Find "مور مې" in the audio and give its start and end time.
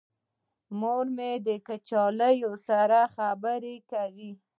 0.79-1.31